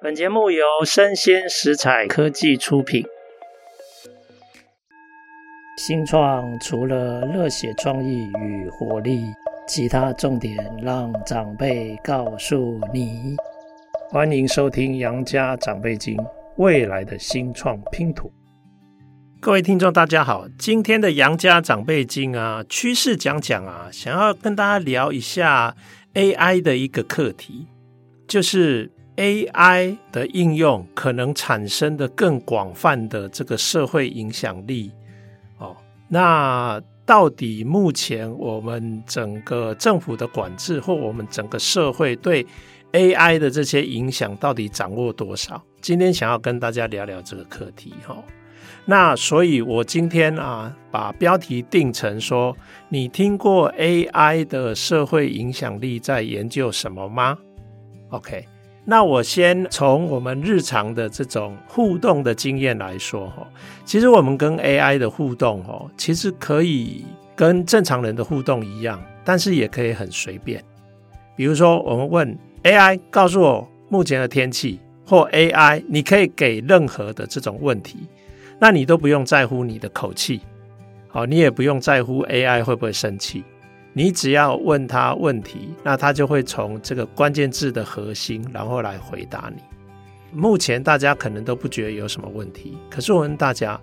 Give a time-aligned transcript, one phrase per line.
[0.00, 3.04] 本节目由生鲜食材科技出品。
[5.76, 9.24] 新创除了热血创意与活力，
[9.66, 13.34] 其他重点让长辈告诉你。
[14.08, 16.16] 欢迎收听《杨家长辈经》，
[16.58, 18.30] 未来的新创拼图。
[19.40, 25.74] 各位听众，大家好，今天的《杨家长辈经》啊，趋势讲讲啊，想要跟大家聊一下
[26.14, 27.66] AI 的一个课题，
[28.28, 28.92] 就是。
[29.18, 34.92] AI 的应用可能产生的更广泛的这个社会影响力
[35.58, 42.46] 哦，那到底目前我们整个政府的管制或我们整个社会对
[42.92, 45.60] AI 的这些影响到底掌握多少？
[45.80, 48.16] 今天想要跟大家聊聊这个课题哈。
[48.84, 52.56] 那所以我今天啊把标题定成说：
[52.88, 57.36] 你听过 AI 的社会影响力在研究什么吗
[58.10, 58.46] ？OK。
[58.90, 63.46] 那我先从我们日常的这种互动的经验来说哈，
[63.84, 67.04] 其实我们跟 AI 的互动哦，其实可以
[67.36, 70.64] 跟正常人的互动一样，但是也可以很随便。
[71.36, 77.98] 比如说，我们问 AI 告诉我目前的天气，或 AI 你可以给任何的这种问题，
[78.58, 80.40] 那你都不用在乎你的口气，
[81.08, 83.44] 好，你也不用在乎 AI 会不会生气。
[83.98, 89.60] 你只要问他问题，那他就会从这个关键字的核心，然后来回答你。
[90.30, 93.76] 目前大家可能都不觉得有什么问题，可是我问大家，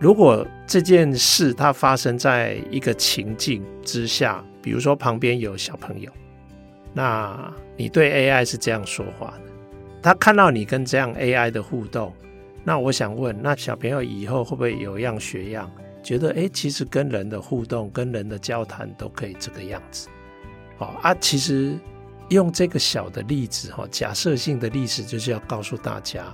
[0.00, 6.10] 如果这件事它发生在一个情境之下，比如说旁边有小朋友，
[6.92, 9.42] 那你对 AI 是这样说话的，
[10.02, 12.12] 他看到你跟这样 AI 的互动，
[12.64, 15.70] 那我想问，那小朋友以后会不会有样学样？
[16.02, 20.08] 觉得诶，其实跟人的互动、跟人的交谈都可以这个样子，
[20.78, 21.78] 哦啊，其实
[22.30, 26.24] 用这个小的例子哈，假设性的例子，就是要告诉大家，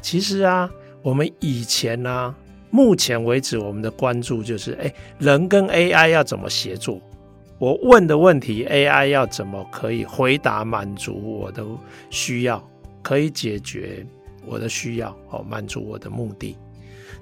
[0.00, 0.70] 其实啊，
[1.02, 2.34] 我们以前呢、啊，
[2.70, 7.00] 目前为止，我们的关注就是，诶，人跟 AI 要怎么协作？
[7.58, 11.64] 我问的问题，AI 要怎么可以回答、满足我的
[12.10, 12.62] 需要，
[13.02, 14.04] 可以解决
[14.46, 16.56] 我的需要，哦，满足我的目的。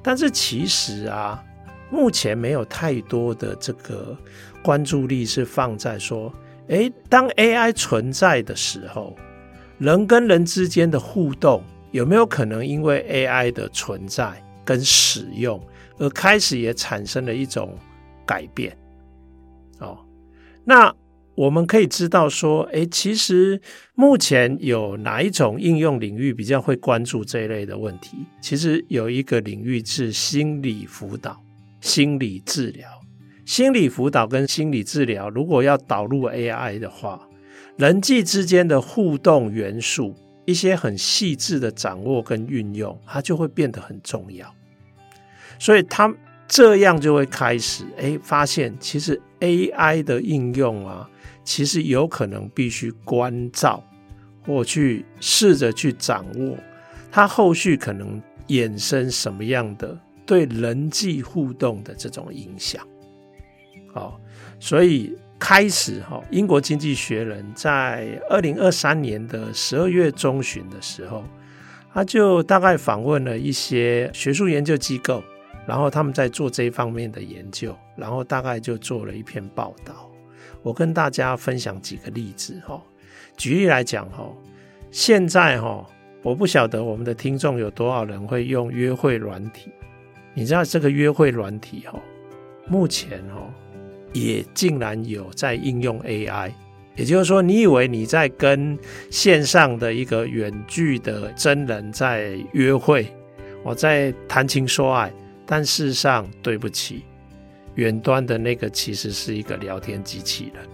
[0.03, 1.45] 但是其实啊。
[1.91, 4.17] 目前没有太多的这个
[4.63, 6.33] 关注力是放在说，
[6.69, 9.17] 诶，当 AI 存在的时候，
[9.79, 15.61] 人跟人之间的互动有没有可能因为 AI 的存在跟使用
[15.99, 17.77] 而开始也产生了一种
[18.25, 18.77] 改变？
[19.81, 19.99] 哦，
[20.65, 20.95] 那
[21.35, 23.61] 我们可以知道说，诶，其实
[23.95, 28.19] 目前有哪一种应用领域比较会关注这一类的问题？
[28.41, 31.43] 其实有一个领域是心理辅导。
[31.81, 32.89] 心理治疗、
[33.45, 37.29] 心理辅导跟心理治疗，如果要导入 AI 的话，
[37.77, 40.15] 人际之间的互动元素，
[40.45, 44.55] 一些很细致的掌握跟运用，它就会变得很重要。
[45.59, 46.13] 所以，他
[46.49, 51.09] 这样就会开始，哎，发现其实 AI 的应用啊，
[51.45, 53.83] 其实有可能必须关照
[54.45, 56.57] 或去试着去掌握，
[57.11, 59.99] 它后续可能衍生什么样的。
[60.31, 62.87] 对人际互动的这种影响，
[63.93, 64.21] 好，
[64.61, 71.25] 所以开始哈，英国经济学人在二零二三年的十二月中旬的时候，
[71.93, 75.21] 他就大概访问了一些学术研究机构，
[75.67, 80.09] 然后他们在做这方面的研究，然后大概就做了一篇报道。
[80.63, 82.81] 我跟大家分享几个例子哈，
[83.37, 84.33] 举例来讲哈，
[84.93, 85.85] 现在哈，
[86.23, 89.73] 我不晓得我们的听众有多少人会用约会软体。
[90.35, 92.01] 你知道这个约会软体哦，
[92.69, 93.53] 目前哦
[94.13, 96.53] 也竟然有在应用 AI，
[96.97, 98.79] 也就是说，你以为你在跟
[99.11, 103.07] 线上的一个远距的真人在约会，
[103.63, 105.13] 我在谈情说爱，
[105.47, 107.05] 但事实上对不起，
[107.75, 110.65] 远端的那个其实是一个聊天机器人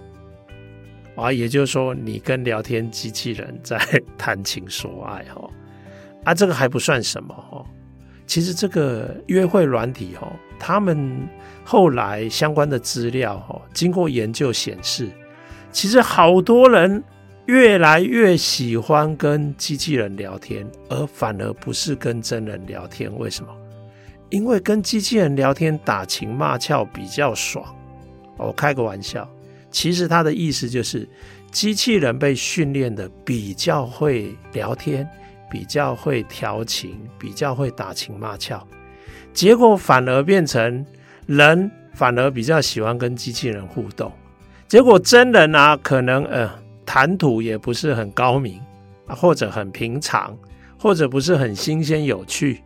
[1.14, 3.78] 啊，也就是说，你跟聊天机器人在
[4.18, 5.50] 谈情说爱哈，
[6.24, 7.64] 啊，这个还不算什么哈。
[8.26, 11.28] 其实这个约会软体哈，他们
[11.64, 15.08] 后来相关的资料哈，经过研究显示，
[15.70, 17.02] 其实好多人
[17.46, 23.16] 越来越喜欢跟机器人聊天，而反而不是跟真人聊天。
[23.16, 23.50] 为什么？
[24.28, 27.64] 因为跟机器人聊天打情骂俏比较爽。
[28.36, 29.28] 我开个玩笑，
[29.70, 31.08] 其实他的意思就是，
[31.52, 35.08] 机器人被训练的比较会聊天。
[35.50, 38.66] 比较会调情，比较会打情骂俏，
[39.32, 40.84] 结果反而变成
[41.26, 44.12] 人反而比较喜欢跟机器人互动。
[44.68, 46.50] 结果真人啊，可能呃
[46.84, 48.60] 谈吐也不是很高明，
[49.06, 50.36] 或者很平常，
[50.78, 52.62] 或者不是很新鲜有趣，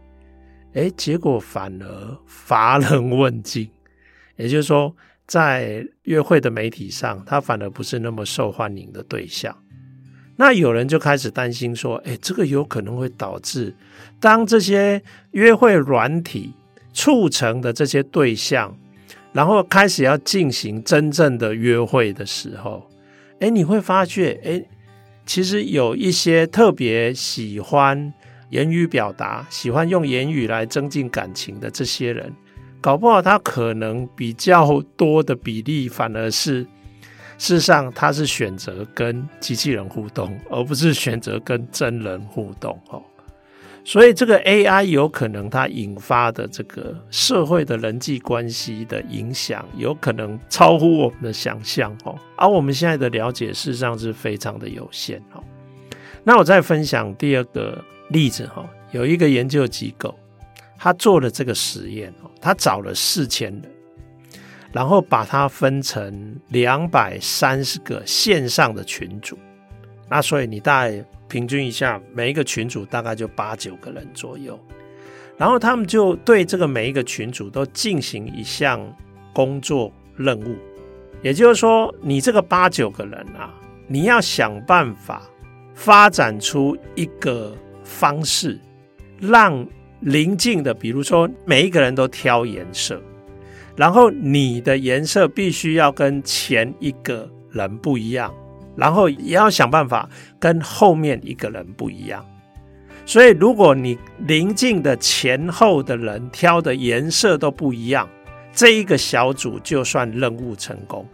[0.72, 3.70] 诶，结果反而乏人问津。
[4.36, 4.94] 也就是说，
[5.26, 9.54] 在约会的媒体上，他反而不是那么受欢迎的对象。
[10.40, 13.74] 那有人就开始担心说，诶，这个有可能会导致，
[14.18, 15.02] 当这些
[15.32, 16.54] 约会软体
[16.94, 18.74] 促成的这些对象，
[19.34, 22.88] 然后开始要进行真正的约会的时候，
[23.40, 24.66] 诶，你会发觉，诶。
[25.26, 28.12] 其实有一些特别喜欢
[28.48, 32.32] 言语表达、喜欢用言语来增进感情的这些人，
[32.80, 36.66] 搞不好他可能比较多的比例反而是，
[37.40, 43.02] 事实上他是选择跟机器人互动，而不是选择跟真人互动哦。
[43.82, 52.14] 所以，这个 AI 有可能它引发的这个社会的人际关系的影响，有可能超乎我们的想象哦。
[52.36, 55.42] 而我们现在的了解，事实上是非常的有限哦。
[56.22, 60.14] 那我再分享第二个例子哈，有一个研究机构，
[60.76, 63.62] 他做了这个实验哦，他找了四千人，
[64.72, 69.38] 然后把它分成两百三十个线上的群组。
[70.08, 71.04] 那所以你大概。
[71.30, 74.58] 平均一下，每一个群组大概就八九个人左右，
[75.36, 78.80] 然后他们就对这个每一个群组都进行一项
[79.32, 80.56] 工作任务，
[81.22, 83.54] 也就是说，你这个八九个人啊，
[83.86, 85.22] 你要想办法
[85.72, 88.58] 发展出一个方式，
[89.20, 89.64] 让
[90.00, 93.00] 邻近的，比如说每一个人都挑颜色，
[93.76, 98.32] 然后你的颜色必须要跟前一个人不一样。
[98.76, 100.08] 然后也要想办法
[100.38, 102.24] 跟后面一个人不一样，
[103.04, 108.08] 所以如果你邻近的前后的人挑的颜色都不一样，
[108.54, 111.06] 这一个小组就算任务成功。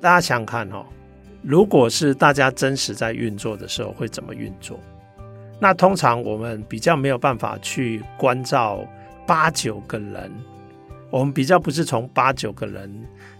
[0.00, 0.84] 大家想想看哦，
[1.42, 4.80] 如果是大家真实在运作的时候会怎么运作？
[5.60, 8.84] 那通常我们比较没有办法去关照
[9.24, 10.32] 八九个人，
[11.14, 12.92] 我们比较不是从八九个人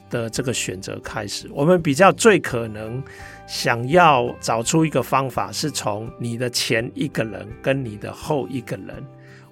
[0.08, 3.02] 的这个选择开始，我们比较最可能。
[3.46, 9.04] 想要找出一个方法，是从你的前一个人跟你的后一个人，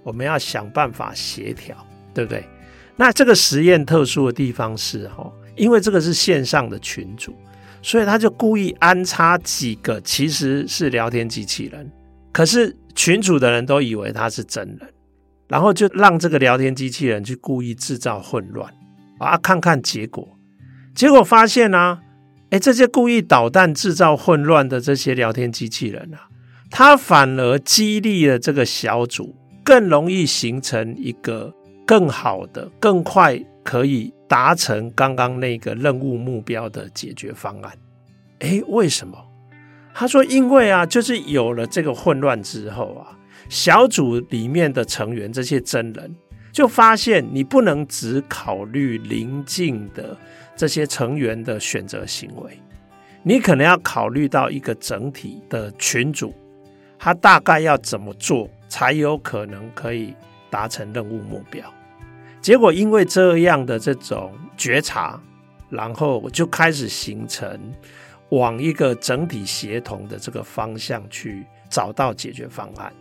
[0.03, 1.77] 我们要想办法协调，
[2.15, 2.43] 对不对？
[2.97, 7.35] 那这个实验特殊的地方是，哈，因为这个是线上的群组，
[7.83, 11.93] 所以他就故意安插几个其实是聊天机器人，
[12.33, 14.89] 可是群组的人都以为他是真人，
[15.53, 18.73] 然后就让这个聊天机器人去故意制造混乱，
[19.19, 20.27] 啊，看看结果，
[20.95, 22.01] 结果发现呢、啊。
[22.49, 26.29] 哎，这些故意捣蛋、制造混乱的这些聊天机器人啊，
[26.71, 31.55] 它反而激励了这个小组，更容易形成一个
[31.87, 37.73] 更好的、更快可以达成刚刚那个任务目标的解决方案。
[38.41, 39.19] 哎，为什么？
[39.95, 43.17] 他说：“因为啊，就是有了这个混乱之后啊，
[43.53, 46.17] 小组里面的成员这些真人
[46.51, 50.17] 就发现，你不能只考虑邻近的。”
[50.57, 52.59] 这些成员的选择行为，
[53.23, 56.33] 你可能要考虑到一个整体的群组，
[56.99, 60.15] 他大概要怎么做才有可能可以
[60.51, 61.65] 达成任务目标。
[62.41, 65.21] 结果因为这样的这种觉察，
[65.69, 67.59] 然后就开始形成
[68.29, 72.93] 往一个整体协同的这个方向去找到解决方案。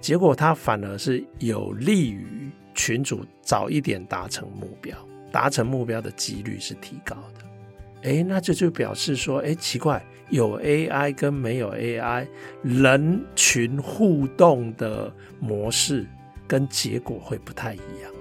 [0.00, 4.96] 结果它反而是有利于群组早一点达成目标。
[5.32, 12.26] 达成目标的几率是提高的，诶，那这就表示说，诶，奇怪，有 AI 跟没有 AI
[12.64, 16.04] 人群互动的模式
[16.48, 18.12] 跟结果会不太一样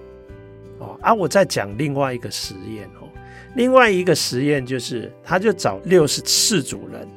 [0.78, 1.00] 哦。
[1.02, 3.10] 啊，我再讲另外一个实验哦，
[3.56, 7.08] 另外一个实验就是，他就找六十四组人，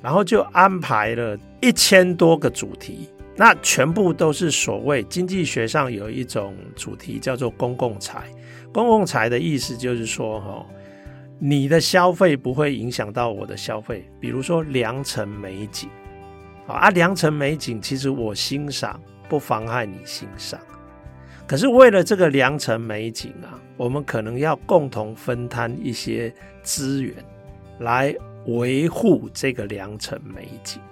[0.00, 8.24] 然后就安排了一千多个主题，那全部都是所谓经济学上有一种主题叫做公共财。
[8.72, 10.66] 公共财的意思就是说，哈，
[11.38, 14.04] 你的消费不会影响到我的消费。
[14.18, 15.88] 比如说良辰美景，
[16.66, 20.58] 啊，良辰美景其实我欣赏不妨碍你欣赏。
[21.46, 27.14] 可是为了这个良辰美景啊，我们可能要共同分摊一些资源
[27.78, 28.12] 来
[28.46, 30.82] 维护这个良辰美景。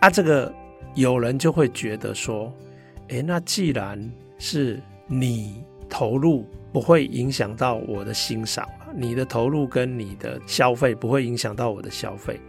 [0.00, 0.52] 啊，这个
[0.94, 2.52] 有人就会觉得说，
[3.08, 6.46] 诶，那既然是你投入。
[6.72, 12.40] 不会影响到我的欣赏，你的投入跟你的消费不会影响到我的消费，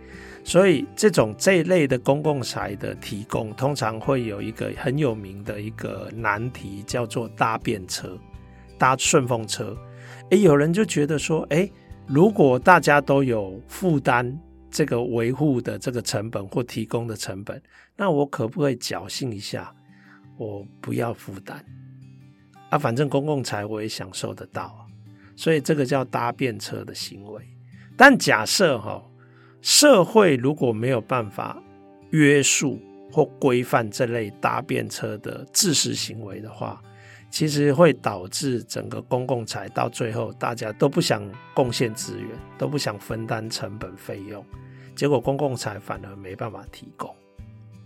[0.46, 8.18] 所以这种这一类的公共财的提供，通常会有一个很有名的一个难题，叫做搭便车、
[8.78, 9.76] 搭顺风车。
[10.30, 11.70] 诶，有人就觉得说，诶，
[12.08, 14.40] 如果大家都有负担
[14.74, 17.62] 这个维护的这个成本或提供的成本，
[17.96, 19.72] 那我可不可以侥幸一下，
[20.36, 21.64] 我不要负担
[22.72, 22.78] 啊？
[22.80, 24.82] 反正公共财我也享受得到啊，
[25.36, 27.48] 所以这个叫搭便车的行为。
[27.96, 29.00] 但假设哈，
[29.62, 31.62] 社会如果没有办法
[32.10, 36.82] 约束或规范这类搭便车的自私行为的话，
[37.34, 44.46] 其实会导致整个公共财到最后大家都不想贡献资源，都不想分担成本费用，
[44.96, 47.10] 结果公共财反而没办法提供。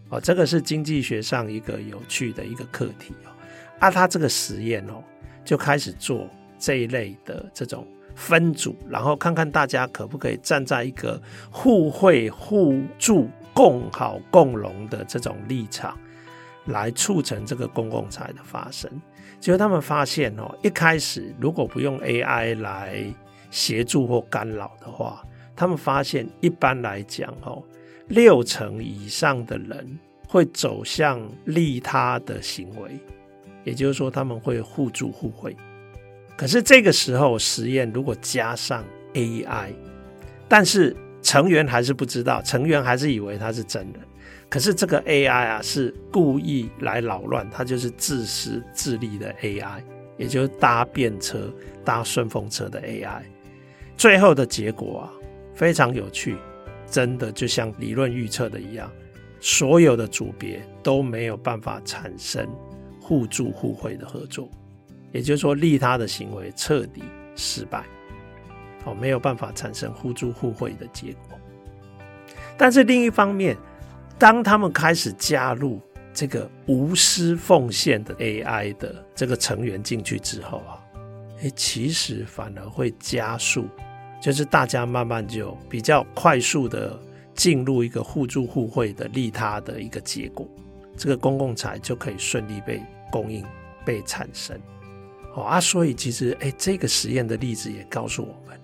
[0.10, 3.32] 哦，这个是经济学上一个有趣的一个课题哦。
[3.80, 5.02] 啊，他这个实验哦，
[5.46, 15.98] 就开始做这一类的这种分组，然后看看大家可不可以站在一个互惠互助、共好共荣的这种立场，
[16.68, 18.90] 来促成这个公共财的发生。
[19.40, 23.04] 结果他们发现哦，一开始如果不用 AI 来
[23.52, 25.24] 协助或干扰的话，
[25.56, 27.64] 他们发现一般来讲哦，
[28.08, 29.98] 六成以上的人
[30.28, 33.00] 会走向利他的行为，
[33.64, 35.56] 也就是说他们会互助互惠。
[36.36, 38.84] 可是这个时候实验如果加上
[39.14, 39.72] AI，
[40.48, 44.02] 但是成员还是不知道，成员还是以为他是真人。
[44.50, 49.84] 可是这个 AI 啊，是故意来扰乱，它就是自私自利的 AI，
[50.18, 53.22] 也就是搭便车、搭顺风车的 AI。
[53.98, 55.12] 最后的结果啊，
[55.54, 56.38] 非常有趣，
[56.90, 58.90] 真的就像理论预测的一样，
[59.42, 62.48] 所有的组别都没有办法产生
[63.02, 64.50] 互助互惠的合作，
[65.12, 67.04] 也就是说，利他的行为彻底
[67.36, 67.84] 失败，
[68.86, 71.38] 哦，没有办法产生互助互惠的结果。
[72.56, 73.58] 但是另一方面，
[74.20, 75.80] 当他们开始加入
[76.14, 80.82] 这个无私奉献的 AI 的这个成员进去之后啊，
[81.42, 83.68] 诶，其实反而会加速，
[84.20, 87.00] 就是大家慢慢就比较快速的
[87.36, 90.50] 进入一个互助互惠的利他的一个结果，
[90.98, 92.82] 这个公共财就可以顺利被
[93.12, 93.46] 供应、
[93.86, 94.60] 被产生。
[95.36, 98.60] 哦啊，所以其实诶，这个实验的例子也告诉我们，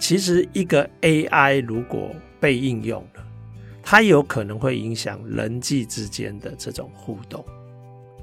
[0.00, 3.24] 其实一个 AI 如果被应用了。
[3.90, 7.42] 它有可能会影响人际之间的这种互动。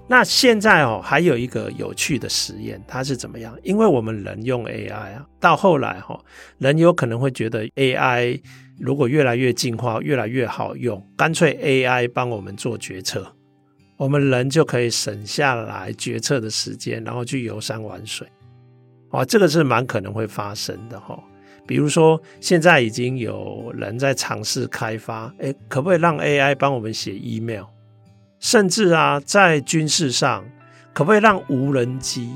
[0.08, 3.58] 那现在哦，还有一个有趣的实验，它是怎么样？
[3.64, 6.24] 因为我们人用 AI 啊，到后来哈，
[6.60, 8.40] 人有可能会觉得 AI
[8.78, 13.26] 如果越来越进化，越来越好用，干脆 AI 帮我们做决策，
[13.98, 18.28] 我们人就可以省下来决策的时间，然后去游山玩水。
[19.10, 21.20] 哦，这个是蛮可能会发生的哈。
[21.68, 27.66] 比如说，现在已经有人在尝试开发，哎，可不可以让 AI 帮我们写 email？
[28.40, 30.46] 甚至啊，在军事上，
[30.94, 32.30] 可不可以让无人机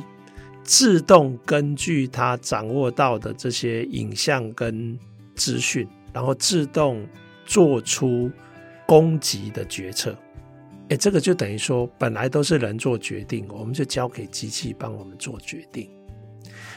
[0.63, 4.98] 自动根据它掌握到的这些影像跟
[5.36, 7.07] 资讯，然后自动
[7.45, 8.31] 做出
[8.88, 10.15] 攻击的决策？
[10.89, 15.88] 哎，这个就等于说，本来都是人做决定，我们就交给机器帮我们做决定。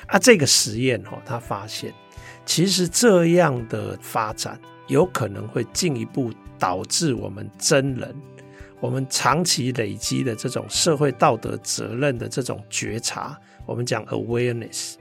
[0.09, 1.91] 啊，这个实验哦，他发现。
[2.45, 4.59] 其实这样的发展
[4.89, 8.15] 有可能会进一步导致我们真人，
[8.81, 14.95] 我们长期累积的这种社会道德责任的这种觉察，我们讲 awareness，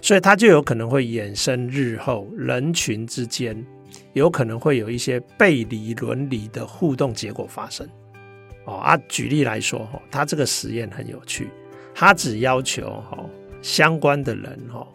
[0.00, 3.64] 所以它就有可能会衍生日后人群之间
[4.12, 7.86] 有可能会有一些背离伦理的互动结果发生。
[8.64, 11.50] 哦啊，举例来说，哈，他这个实验很有趣，
[11.92, 13.18] 他只要求哈
[13.60, 14.86] 相关的人哈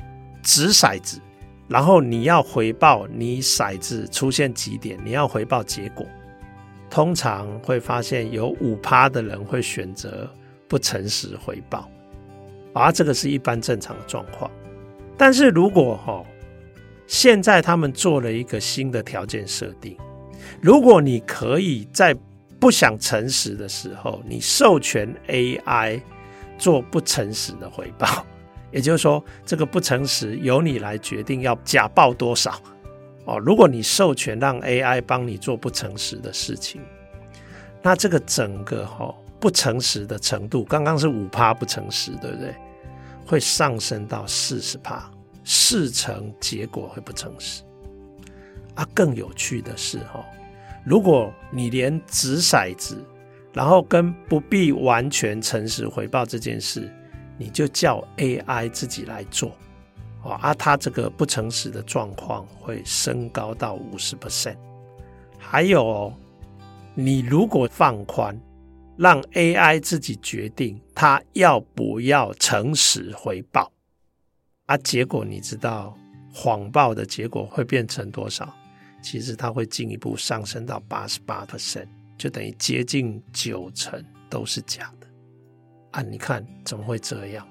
[0.42, 1.20] 掷骰子。
[1.68, 6.06] 然后你要回报你骰子出现几点，你要回报结果。
[6.90, 10.30] 通常会发现有五趴的人会选择
[10.68, 11.90] 不诚实回报，
[12.74, 14.50] 而这个是一般正常的状况。
[15.18, 16.24] 但是如果哈，
[17.06, 19.98] 现在他们做了一个新的条件设定，
[20.62, 22.16] 如果你可以在
[22.60, 26.02] 不想诚实的时候，你授权 AI
[26.58, 28.26] 做不诚实的回报。
[28.72, 32.62] 也就是说，这个不诚实由你来决定要假报多少
[33.26, 33.40] 哦。
[33.40, 36.82] 如果你授权让 AI 帮你做不诚实的事情，
[37.82, 42.54] 那这个整个哈不诚实的程度，刚刚是五趴不诚实，对不对？
[43.26, 45.10] 会上升到四十趴，
[45.44, 47.64] 四成结果会不诚实。
[48.76, 50.26] 啊，更有趣的是哈，
[50.86, 53.04] 如果你连掷骰子，
[53.54, 56.92] 然后跟不必完全诚实回报这件事。
[57.38, 59.56] 你就叫 AI 自己来做，
[60.24, 64.58] 哦啊，它这个不诚实的状况会升高到五十 percent。
[65.38, 66.14] 还有哦，
[66.96, 68.40] 你如果放宽，
[68.98, 73.72] 让 AI 自己决定它要不要诚实回报，
[74.66, 75.96] 啊，结果你知道
[76.34, 78.52] 谎报的结果会变成多少？
[79.04, 85.07] 其实它会进一步上升到八十八 percent，就等于接近九成都是假的。
[85.92, 87.48] 啊，你看怎么会这样？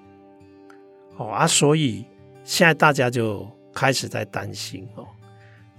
[1.17, 2.05] 哦啊，所以
[2.45, 5.07] 现在大家就开始在担心哦，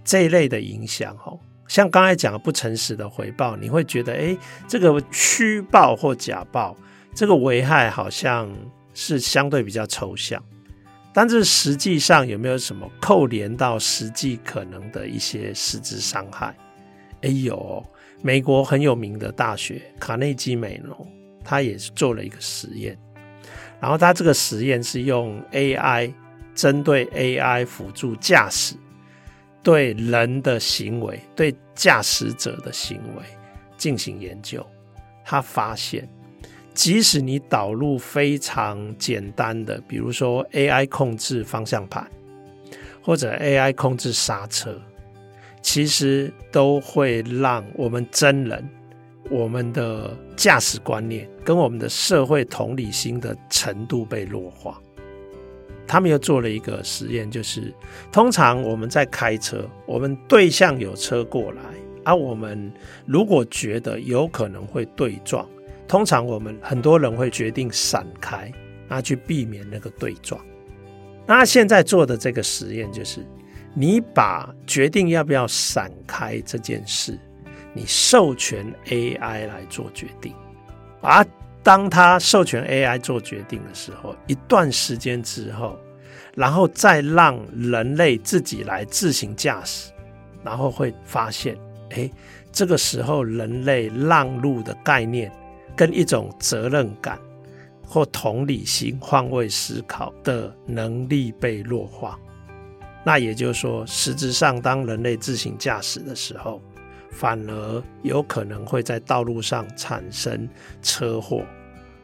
[0.03, 4.37] 这一类的影响哦，像刚才讲的不诚实的回报，你会觉得哎，
[4.67, 6.75] 这个虚报或假报，
[7.13, 8.51] 这个危害好像
[8.93, 10.43] 是相对比较抽象，
[11.13, 16.55] 但是实际上有没有什么扣连到实际可能的一些实质伤害？
[17.21, 17.83] 哎呦，
[18.21, 21.07] 美国很有名的大学卡内基梅隆，
[21.47, 22.97] 他也是做了一个实验。
[23.79, 26.13] 然后他这个实验是用 AI
[26.53, 28.75] 针对 AI 辅助驾驶，
[29.63, 33.23] 对人的行为、对驾驶者的行为
[33.77, 34.65] 进行研究。
[35.23, 36.09] 他发现，
[36.73, 42.05] 即使你导入非常简单的，比如说 AI 控制方向盘，
[43.01, 44.81] 或者 AI 控制刹车，
[45.61, 48.67] 其实都会让我们真人。
[49.29, 54.81] 我们的驾驶观念跟我们的社会同理心的程度被弱化。
[55.85, 57.73] 他们又做了一个实验，就是
[58.11, 61.61] 通常我们在开车，我们对向有车过来，
[62.03, 62.71] 而、啊、我们
[63.05, 65.47] 如果觉得有可能会对撞，
[65.87, 68.51] 通常我们很多人会决定闪开，
[68.89, 70.39] 那去避免那个对撞。
[71.25, 73.25] 那现在做的这个实验就是，
[73.73, 77.17] 你把决定要不要闪开这件事。
[77.77, 80.33] 你授权 AI 来做决定，
[80.99, 81.23] 而
[81.61, 85.77] 当他授权 AI 做决定的时候，一段时间之后，
[86.33, 89.91] 然后再让人类自己来自行驾驶，
[90.43, 91.55] 然后会发现，
[91.91, 92.09] 哎，
[92.51, 95.31] 这个时候人类让路的概念
[95.75, 97.19] 跟一种责任感
[97.85, 102.17] 或同理心、换位思考的能力被弱化。
[103.05, 106.61] 那也就是说，实质上当人类自行驾驶的时候，
[107.09, 110.47] 反而有可能会在道路上产生
[110.81, 111.43] 车祸，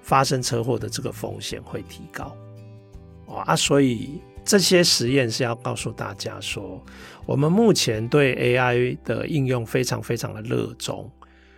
[0.01, 2.35] 发生车祸的这个风险会提高。
[3.27, 6.83] 啊，所以这些实验是要告诉大家说，
[7.25, 11.09] 我们目前对 AI 的应用非常非常的热衷，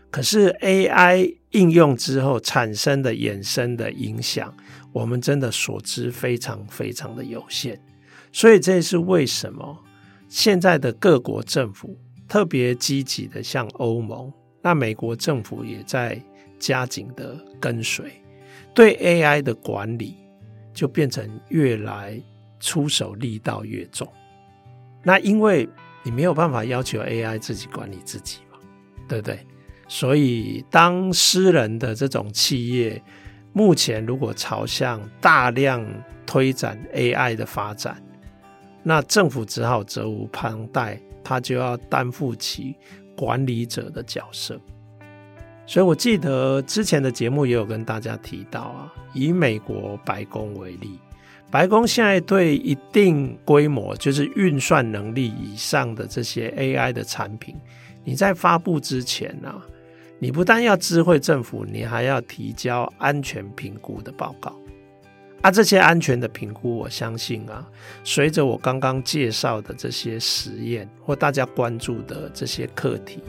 [0.10, 4.56] 可是 AI 应用之后产生的衍生的影响，
[4.94, 7.82] 我们真的所知非常非常的有限。
[8.32, 9.78] 所以这也是为什么
[10.30, 11.98] 现在的各国政府。
[12.28, 16.22] 特别积极的，像欧盟，那美国政府也在
[16.60, 18.12] 加紧的跟随，
[18.74, 20.18] 对 AI 的管理
[20.74, 22.22] 就变成越来
[22.60, 24.08] 出手力道越重。
[25.04, 25.70] 那因为
[26.04, 28.58] 你没有办法要求 AI 自己管理自己嘛，
[29.08, 29.40] 对不对？
[29.88, 33.00] 所以当私人的这种企业
[33.54, 35.86] 目前如果朝向大量
[36.26, 38.02] 推展 AI 的发展，
[38.82, 41.00] 那政府只好责无旁贷。
[41.26, 42.76] 他就要担负起
[43.18, 44.60] 管理者的角色，
[45.66, 51.00] 所以我记得之前的节目也有跟大家提到啊，以美国白宫为例，
[51.50, 57.56] 白宫现在对一定规模，就是运算能力以上的这些 AI 的产品，
[58.04, 59.60] 你在发布之前，啊，
[60.20, 64.56] 你不但要知会政府，你还要提交安全评估的报告。
[65.46, 67.64] 啊，这些安全的评估，我相信啊，
[68.04, 73.22] 随着我刚刚介绍的这些实验或大家关注的这些课题，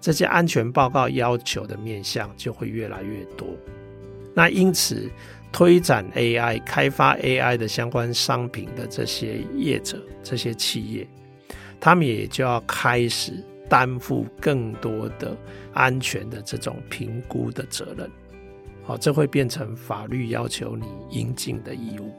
[0.00, 3.48] 这些安全报告要求的面向就会越来越多。
[4.34, 5.10] 那因此，
[5.50, 11.08] 推展 AI、开发 AI 的相关商品的这些业者、这些企业，
[11.80, 13.32] 他们也就要开始
[13.68, 15.36] 担负更多的
[15.74, 18.08] 安全的这种评估的责任。
[18.88, 22.10] 好，这会变成法律要求你应尽的义务。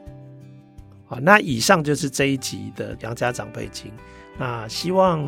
[1.04, 3.90] 好，那以上就是这一集的杨家长辈经。
[4.38, 5.20] 那希望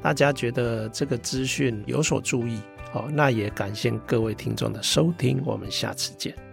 [0.00, 2.60] 大家觉得这个资讯有所注意。
[2.92, 6.45] 好，那也感谢各位听众的收听，我们下次见。